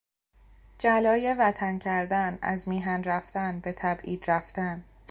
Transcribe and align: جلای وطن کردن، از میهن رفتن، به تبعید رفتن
جلای 0.79 1.33
وطن 1.39 1.77
کردن، 1.79 2.39
از 2.41 2.67
میهن 2.67 3.03
رفتن، 3.03 3.59
به 3.59 3.73
تبعید 3.73 4.31
رفتن 4.31 4.83